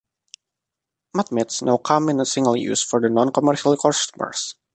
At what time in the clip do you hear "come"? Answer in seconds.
1.77-2.09